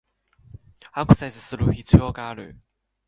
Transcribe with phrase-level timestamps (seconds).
[0.93, 2.57] アクセスする必要がある